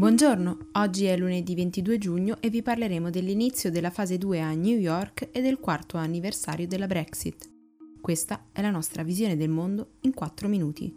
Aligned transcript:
Buongiorno, 0.00 0.68
oggi 0.72 1.04
è 1.04 1.14
lunedì 1.14 1.54
22 1.54 1.98
giugno 1.98 2.36
e 2.40 2.48
vi 2.48 2.62
parleremo 2.62 3.10
dell'inizio 3.10 3.70
della 3.70 3.90
fase 3.90 4.16
2 4.16 4.40
a 4.40 4.54
New 4.54 4.78
York 4.78 5.28
e 5.30 5.42
del 5.42 5.58
quarto 5.58 5.98
anniversario 5.98 6.66
della 6.66 6.86
Brexit. 6.86 7.50
Questa 8.00 8.46
è 8.50 8.62
la 8.62 8.70
nostra 8.70 9.02
visione 9.02 9.36
del 9.36 9.50
mondo 9.50 9.96
in 10.00 10.14
4 10.14 10.48
minuti. 10.48 10.90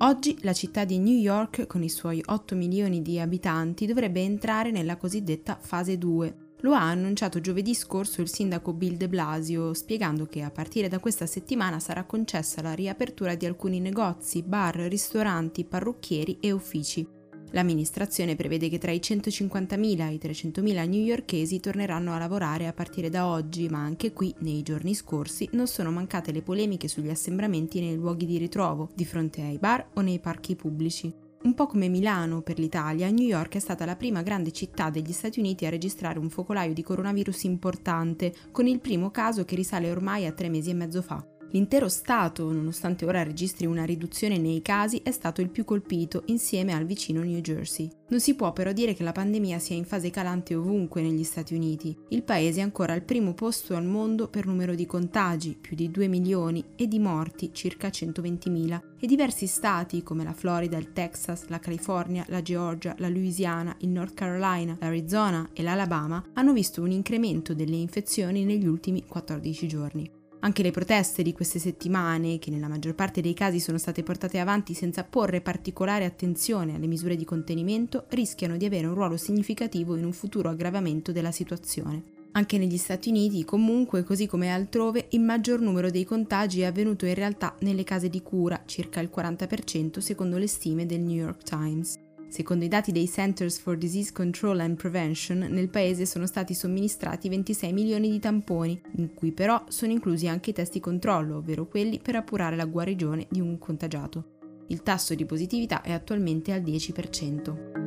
Oggi 0.00 0.36
la 0.42 0.52
città 0.52 0.84
di 0.84 0.98
New 0.98 1.16
York, 1.16 1.66
con 1.66 1.82
i 1.82 1.88
suoi 1.88 2.22
8 2.22 2.54
milioni 2.54 3.00
di 3.00 3.18
abitanti, 3.18 3.86
dovrebbe 3.86 4.20
entrare 4.20 4.70
nella 4.70 4.98
cosiddetta 4.98 5.56
fase 5.58 5.96
2, 5.96 6.47
lo 6.60 6.72
ha 6.72 6.82
annunciato 6.82 7.40
giovedì 7.40 7.74
scorso 7.74 8.20
il 8.20 8.28
sindaco 8.28 8.72
Bill 8.72 8.96
de 8.96 9.08
Blasio, 9.08 9.72
spiegando 9.74 10.26
che 10.26 10.42
a 10.42 10.50
partire 10.50 10.88
da 10.88 10.98
questa 10.98 11.26
settimana 11.26 11.78
sarà 11.78 12.04
concessa 12.04 12.62
la 12.62 12.72
riapertura 12.72 13.34
di 13.34 13.46
alcuni 13.46 13.80
negozi, 13.80 14.42
bar, 14.42 14.74
ristoranti, 14.74 15.64
parrucchieri 15.64 16.38
e 16.40 16.50
uffici. 16.50 17.06
L'amministrazione 17.52 18.36
prevede 18.36 18.68
che 18.68 18.78
tra 18.78 18.90
i 18.90 18.98
150.000 18.98 20.08
e 20.08 20.12
i 20.12 20.20
300.000 20.22 20.88
newyorkesi 20.88 21.60
torneranno 21.60 22.12
a 22.12 22.18
lavorare 22.18 22.66
a 22.66 22.74
partire 22.74 23.08
da 23.08 23.26
oggi, 23.26 23.68
ma 23.68 23.78
anche 23.78 24.12
qui, 24.12 24.34
nei 24.40 24.62
giorni 24.62 24.94
scorsi, 24.94 25.48
non 25.52 25.66
sono 25.66 25.90
mancate 25.90 26.30
le 26.30 26.42
polemiche 26.42 26.88
sugli 26.88 27.08
assembramenti 27.08 27.80
nei 27.80 27.96
luoghi 27.96 28.26
di 28.26 28.36
ritrovo, 28.36 28.90
di 28.94 29.06
fronte 29.06 29.40
ai 29.40 29.58
bar 29.58 29.88
o 29.94 30.00
nei 30.02 30.18
parchi 30.18 30.56
pubblici. 30.56 31.26
Un 31.40 31.54
po' 31.54 31.66
come 31.66 31.88
Milano 31.88 32.42
per 32.42 32.58
l'Italia, 32.58 33.08
New 33.10 33.26
York 33.26 33.54
è 33.54 33.58
stata 33.60 33.84
la 33.84 33.94
prima 33.94 34.22
grande 34.22 34.50
città 34.50 34.90
degli 34.90 35.12
Stati 35.12 35.38
Uniti 35.38 35.66
a 35.66 35.70
registrare 35.70 36.18
un 36.18 36.30
focolaio 36.30 36.72
di 36.72 36.82
coronavirus 36.82 37.44
importante, 37.44 38.34
con 38.50 38.66
il 38.66 38.80
primo 38.80 39.10
caso 39.10 39.44
che 39.44 39.54
risale 39.54 39.90
ormai 39.90 40.26
a 40.26 40.32
tre 40.32 40.48
mesi 40.48 40.70
e 40.70 40.74
mezzo 40.74 41.00
fa. 41.00 41.24
L'intero 41.52 41.88
Stato, 41.88 42.52
nonostante 42.52 43.06
ora 43.06 43.22
registri 43.22 43.64
una 43.64 43.84
riduzione 43.84 44.36
nei 44.36 44.60
casi, 44.60 45.00
è 45.02 45.10
stato 45.10 45.40
il 45.40 45.48
più 45.48 45.64
colpito 45.64 46.24
insieme 46.26 46.74
al 46.74 46.84
vicino 46.84 47.22
New 47.22 47.40
Jersey. 47.40 47.88
Non 48.08 48.20
si 48.20 48.34
può 48.34 48.52
però 48.52 48.72
dire 48.72 48.94
che 48.94 49.02
la 49.02 49.12
pandemia 49.12 49.58
sia 49.58 49.74
in 49.74 49.84
fase 49.84 50.10
calante 50.10 50.54
ovunque 50.54 51.00
negli 51.00 51.24
Stati 51.24 51.54
Uniti. 51.54 51.96
Il 52.08 52.22
paese 52.22 52.60
è 52.60 52.62
ancora 52.62 52.92
al 52.92 53.02
primo 53.02 53.32
posto 53.32 53.74
al 53.76 53.86
mondo 53.86 54.28
per 54.28 54.46
numero 54.46 54.74
di 54.74 54.84
contagi, 54.84 55.56
più 55.58 55.74
di 55.74 55.90
2 55.90 56.06
milioni, 56.08 56.64
e 56.76 56.86
di 56.86 56.98
morti, 56.98 57.50
circa 57.52 57.88
120.000, 57.88 58.80
e 59.00 59.06
diversi 59.06 59.46
stati 59.46 60.02
come 60.02 60.24
la 60.24 60.34
Florida, 60.34 60.76
il 60.76 60.92
Texas, 60.92 61.46
la 61.48 61.60
California, 61.60 62.24
la 62.28 62.42
Georgia, 62.42 62.94
la 62.98 63.08
Louisiana, 63.08 63.74
il 63.80 63.88
North 63.88 64.14
Carolina, 64.14 64.76
l'Arizona 64.80 65.48
e 65.54 65.62
l'Alabama 65.62 66.22
hanno 66.34 66.52
visto 66.52 66.82
un 66.82 66.90
incremento 66.90 67.54
delle 67.54 67.76
infezioni 67.76 68.44
negli 68.44 68.66
ultimi 68.66 69.04
14 69.06 69.66
giorni. 69.66 70.17
Anche 70.40 70.62
le 70.62 70.70
proteste 70.70 71.22
di 71.22 71.32
queste 71.32 71.58
settimane, 71.58 72.38
che 72.38 72.50
nella 72.50 72.68
maggior 72.68 72.94
parte 72.94 73.20
dei 73.20 73.34
casi 73.34 73.58
sono 73.58 73.76
state 73.76 74.04
portate 74.04 74.38
avanti 74.38 74.72
senza 74.72 75.02
porre 75.02 75.40
particolare 75.40 76.04
attenzione 76.04 76.76
alle 76.76 76.86
misure 76.86 77.16
di 77.16 77.24
contenimento, 77.24 78.04
rischiano 78.10 78.56
di 78.56 78.64
avere 78.64 78.86
un 78.86 78.94
ruolo 78.94 79.16
significativo 79.16 79.96
in 79.96 80.04
un 80.04 80.12
futuro 80.12 80.48
aggravamento 80.48 81.10
della 81.10 81.32
situazione. 81.32 82.16
Anche 82.32 82.56
negli 82.56 82.76
Stati 82.76 83.08
Uniti, 83.08 83.44
comunque, 83.44 84.04
così 84.04 84.26
come 84.26 84.52
altrove, 84.52 85.06
il 85.10 85.20
maggior 85.20 85.60
numero 85.60 85.90
dei 85.90 86.04
contagi 86.04 86.60
è 86.60 86.66
avvenuto 86.66 87.04
in 87.04 87.14
realtà 87.14 87.56
nelle 87.60 87.82
case 87.82 88.08
di 88.08 88.22
cura, 88.22 88.62
circa 88.64 89.00
il 89.00 89.10
40% 89.12 89.98
secondo 89.98 90.38
le 90.38 90.46
stime 90.46 90.86
del 90.86 91.00
New 91.00 91.16
York 91.16 91.42
Times. 91.42 92.07
Secondo 92.28 92.66
i 92.66 92.68
dati 92.68 92.92
dei 92.92 93.08
Centers 93.08 93.58
for 93.58 93.78
Disease 93.78 94.12
Control 94.12 94.60
and 94.60 94.76
Prevention, 94.76 95.38
nel 95.38 95.70
paese 95.70 96.04
sono 96.04 96.26
stati 96.26 96.52
somministrati 96.54 97.30
26 97.30 97.72
milioni 97.72 98.10
di 98.10 98.18
tamponi, 98.18 98.78
in 98.96 99.14
cui 99.14 99.32
però 99.32 99.64
sono 99.68 99.92
inclusi 99.92 100.28
anche 100.28 100.50
i 100.50 100.52
testi 100.52 100.78
controllo, 100.78 101.38
ovvero 101.38 101.66
quelli 101.66 101.98
per 102.00 102.16
appurare 102.16 102.54
la 102.54 102.66
guarigione 102.66 103.26
di 103.30 103.40
un 103.40 103.58
contagiato. 103.58 104.36
Il 104.66 104.82
tasso 104.82 105.14
di 105.14 105.24
positività 105.24 105.80
è 105.80 105.90
attualmente 105.90 106.52
al 106.52 106.60
10%. 106.60 107.86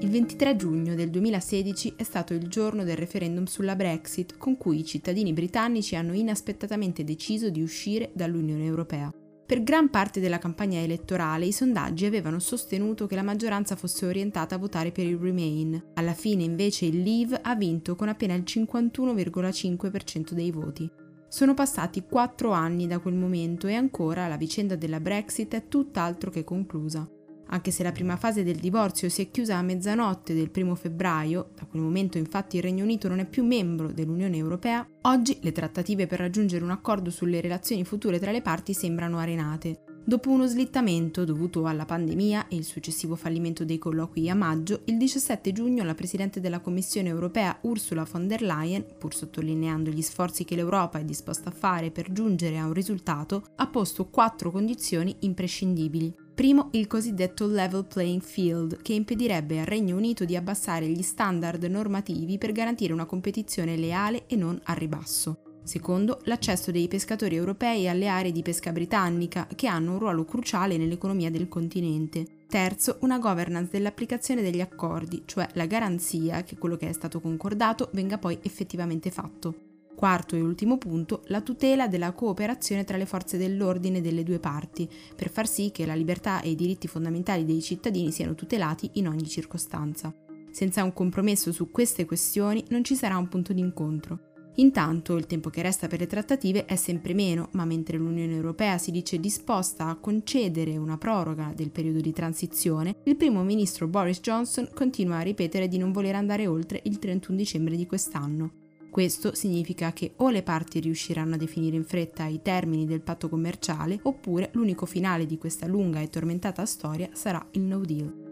Il 0.00 0.10
23 0.10 0.56
giugno 0.56 0.94
del 0.94 1.08
2016 1.08 1.94
è 1.96 2.02
stato 2.02 2.34
il 2.34 2.46
giorno 2.46 2.84
del 2.84 2.96
referendum 2.98 3.46
sulla 3.46 3.74
Brexit, 3.74 4.36
con 4.36 4.58
cui 4.58 4.80
i 4.80 4.84
cittadini 4.84 5.32
britannici 5.32 5.96
hanno 5.96 6.12
inaspettatamente 6.12 7.04
deciso 7.04 7.48
di 7.48 7.62
uscire 7.62 8.10
dall'Unione 8.12 8.66
Europea. 8.66 9.10
Per 9.48 9.62
gran 9.62 9.88
parte 9.88 10.20
della 10.20 10.36
campagna 10.36 10.78
elettorale 10.78 11.46
i 11.46 11.52
sondaggi 11.52 12.04
avevano 12.04 12.38
sostenuto 12.38 13.06
che 13.06 13.14
la 13.14 13.22
maggioranza 13.22 13.76
fosse 13.76 14.04
orientata 14.04 14.56
a 14.56 14.58
votare 14.58 14.92
per 14.92 15.06
il 15.06 15.16
Remain. 15.16 15.92
Alla 15.94 16.12
fine 16.12 16.42
invece 16.42 16.84
il 16.84 17.00
Leave 17.00 17.40
ha 17.40 17.54
vinto 17.54 17.96
con 17.96 18.08
appena 18.08 18.34
il 18.34 18.44
51,5% 18.46 20.32
dei 20.32 20.50
voti. 20.50 20.86
Sono 21.28 21.54
passati 21.54 22.02
quattro 22.02 22.50
anni 22.50 22.86
da 22.86 22.98
quel 22.98 23.14
momento 23.14 23.68
e 23.68 23.74
ancora 23.74 24.28
la 24.28 24.36
vicenda 24.36 24.76
della 24.76 25.00
Brexit 25.00 25.54
è 25.54 25.66
tutt'altro 25.66 26.30
che 26.30 26.44
conclusa. 26.44 27.08
Anche 27.50 27.70
se 27.70 27.82
la 27.82 27.92
prima 27.92 28.16
fase 28.16 28.42
del 28.42 28.56
divorzio 28.56 29.08
si 29.08 29.22
è 29.22 29.30
chiusa 29.30 29.56
a 29.56 29.62
mezzanotte 29.62 30.34
del 30.34 30.50
primo 30.50 30.74
febbraio, 30.74 31.50
da 31.54 31.64
quel 31.64 31.82
momento 31.82 32.18
infatti 32.18 32.56
il 32.56 32.62
Regno 32.62 32.84
Unito 32.84 33.08
non 33.08 33.20
è 33.20 33.26
più 33.26 33.44
membro 33.44 33.90
dell'Unione 33.90 34.36
Europea, 34.36 34.86
oggi 35.02 35.38
le 35.40 35.52
trattative 35.52 36.06
per 36.06 36.18
raggiungere 36.18 36.64
un 36.64 36.70
accordo 36.70 37.10
sulle 37.10 37.40
relazioni 37.40 37.84
future 37.84 38.18
tra 38.18 38.32
le 38.32 38.42
parti 38.42 38.74
sembrano 38.74 39.18
arenate. 39.18 39.82
Dopo 40.08 40.30
uno 40.30 40.46
slittamento 40.46 41.26
dovuto 41.26 41.66
alla 41.66 41.84
pandemia 41.84 42.48
e 42.48 42.56
il 42.56 42.64
successivo 42.64 43.14
fallimento 43.14 43.66
dei 43.66 43.76
colloqui 43.76 44.30
a 44.30 44.34
maggio, 44.34 44.80
il 44.86 44.96
17 44.96 45.52
giugno 45.52 45.84
la 45.84 45.94
Presidente 45.94 46.40
della 46.40 46.60
Commissione 46.60 47.10
europea 47.10 47.58
Ursula 47.62 48.06
von 48.10 48.26
der 48.26 48.40
Leyen, 48.40 48.86
pur 48.98 49.14
sottolineando 49.14 49.90
gli 49.90 50.00
sforzi 50.00 50.44
che 50.44 50.54
l'Europa 50.54 50.98
è 50.98 51.04
disposta 51.04 51.50
a 51.50 51.52
fare 51.52 51.90
per 51.90 52.10
giungere 52.10 52.56
a 52.56 52.64
un 52.64 52.72
risultato, 52.72 53.48
ha 53.56 53.66
posto 53.66 54.06
quattro 54.08 54.50
condizioni 54.50 55.14
imprescindibili. 55.20 56.26
Primo, 56.38 56.68
il 56.70 56.86
cosiddetto 56.86 57.48
level 57.48 57.84
playing 57.84 58.22
field, 58.22 58.80
che 58.80 58.92
impedirebbe 58.92 59.58
al 59.58 59.66
Regno 59.66 59.96
Unito 59.96 60.24
di 60.24 60.36
abbassare 60.36 60.86
gli 60.86 61.02
standard 61.02 61.64
normativi 61.64 62.38
per 62.38 62.52
garantire 62.52 62.92
una 62.92 63.06
competizione 63.06 63.76
leale 63.76 64.28
e 64.28 64.36
non 64.36 64.56
a 64.62 64.72
ribasso. 64.74 65.58
Secondo, 65.64 66.20
l'accesso 66.26 66.70
dei 66.70 66.86
pescatori 66.86 67.34
europei 67.34 67.88
alle 67.88 68.06
aree 68.06 68.30
di 68.30 68.42
pesca 68.42 68.70
britannica, 68.70 69.48
che 69.52 69.66
hanno 69.66 69.94
un 69.94 69.98
ruolo 69.98 70.24
cruciale 70.24 70.76
nell'economia 70.76 71.28
del 71.28 71.48
continente. 71.48 72.24
Terzo, 72.46 72.98
una 73.00 73.18
governance 73.18 73.70
dell'applicazione 73.72 74.40
degli 74.40 74.60
accordi, 74.60 75.24
cioè 75.26 75.48
la 75.54 75.66
garanzia 75.66 76.44
che 76.44 76.56
quello 76.56 76.76
che 76.76 76.88
è 76.88 76.92
stato 76.92 77.20
concordato 77.20 77.90
venga 77.94 78.16
poi 78.16 78.38
effettivamente 78.42 79.10
fatto. 79.10 79.67
Quarto 79.98 80.36
e 80.36 80.40
ultimo 80.40 80.78
punto, 80.78 81.22
la 81.24 81.40
tutela 81.40 81.88
della 81.88 82.12
cooperazione 82.12 82.84
tra 82.84 82.96
le 82.96 83.04
forze 83.04 83.36
dell'ordine 83.36 84.00
delle 84.00 84.22
due 84.22 84.38
parti, 84.38 84.88
per 85.16 85.28
far 85.28 85.48
sì 85.48 85.72
che 85.72 85.86
la 85.86 85.96
libertà 85.96 86.40
e 86.40 86.50
i 86.50 86.54
diritti 86.54 86.86
fondamentali 86.86 87.44
dei 87.44 87.60
cittadini 87.60 88.12
siano 88.12 88.36
tutelati 88.36 88.90
in 88.92 89.08
ogni 89.08 89.26
circostanza. 89.26 90.14
Senza 90.52 90.84
un 90.84 90.92
compromesso 90.92 91.50
su 91.50 91.72
queste 91.72 92.04
questioni 92.04 92.62
non 92.68 92.84
ci 92.84 92.94
sarà 92.94 93.16
un 93.16 93.26
punto 93.26 93.52
d'incontro. 93.52 94.20
Intanto 94.58 95.16
il 95.16 95.26
tempo 95.26 95.50
che 95.50 95.62
resta 95.62 95.88
per 95.88 95.98
le 95.98 96.06
trattative 96.06 96.64
è 96.64 96.76
sempre 96.76 97.12
meno, 97.12 97.48
ma 97.54 97.64
mentre 97.64 97.98
l'Unione 97.98 98.36
Europea 98.36 98.78
si 98.78 98.92
dice 98.92 99.18
disposta 99.18 99.88
a 99.88 99.96
concedere 99.96 100.76
una 100.76 100.96
proroga 100.96 101.52
del 101.56 101.72
periodo 101.72 101.98
di 102.00 102.12
transizione, 102.12 102.98
il 103.02 103.16
primo 103.16 103.42
ministro 103.42 103.88
Boris 103.88 104.20
Johnson 104.20 104.70
continua 104.72 105.16
a 105.16 105.22
ripetere 105.22 105.66
di 105.66 105.76
non 105.76 105.90
voler 105.90 106.14
andare 106.14 106.46
oltre 106.46 106.80
il 106.84 107.00
31 107.00 107.36
dicembre 107.36 107.74
di 107.74 107.86
quest'anno. 107.86 108.66
Questo 108.90 109.34
significa 109.34 109.92
che 109.92 110.12
o 110.16 110.30
le 110.30 110.42
parti 110.42 110.80
riusciranno 110.80 111.34
a 111.34 111.38
definire 111.38 111.76
in 111.76 111.84
fretta 111.84 112.26
i 112.26 112.40
termini 112.42 112.86
del 112.86 113.02
patto 113.02 113.28
commerciale, 113.28 113.98
oppure 114.02 114.50
l'unico 114.52 114.86
finale 114.86 115.26
di 115.26 115.38
questa 115.38 115.66
lunga 115.66 116.00
e 116.00 116.08
tormentata 116.08 116.64
storia 116.66 117.08
sarà 117.12 117.46
il 117.52 117.60
no 117.62 117.80
deal. 117.80 118.26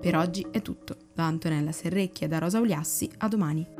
Per 0.00 0.16
oggi 0.16 0.46
è 0.50 0.62
tutto. 0.62 0.96
Da 1.12 1.26
Antonella 1.26 1.72
Serrecchia 1.72 2.26
da 2.26 2.38
Rosa 2.38 2.58
Uliassi, 2.58 3.08
a 3.18 3.28
domani. 3.28 3.79